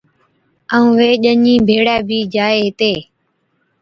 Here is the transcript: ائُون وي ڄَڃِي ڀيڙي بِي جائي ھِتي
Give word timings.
ائُون 0.73 0.89
وي 0.97 1.11
ڄَڃِي 1.23 1.33
ڀيڙي 1.67 1.97
بِي 2.07 2.19
جائي 2.33 2.59
ھِتي 2.65 2.93